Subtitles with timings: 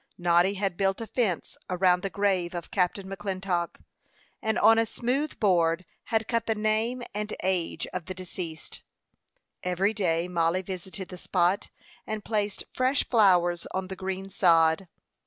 [0.17, 3.83] Noddy had built a fence around the grave of Captain McClintock,
[4.41, 8.81] and on a smooth board had cut the name and age of the deceased.
[9.61, 11.69] Every day Mollie visited the spot,
[12.07, 14.87] and placed fresh flowers on the green sod.